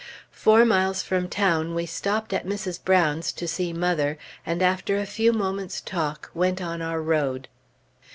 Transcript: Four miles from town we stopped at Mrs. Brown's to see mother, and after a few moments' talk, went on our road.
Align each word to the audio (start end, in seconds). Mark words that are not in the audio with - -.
Four 0.31 0.65
miles 0.65 1.03
from 1.03 1.29
town 1.29 1.75
we 1.75 1.85
stopped 1.85 2.33
at 2.33 2.47
Mrs. 2.47 2.83
Brown's 2.83 3.31
to 3.33 3.47
see 3.47 3.71
mother, 3.71 4.17
and 4.43 4.63
after 4.63 4.97
a 4.97 5.05
few 5.05 5.31
moments' 5.31 5.79
talk, 5.79 6.31
went 6.33 6.59
on 6.59 6.81
our 6.81 7.03
road. 7.03 7.47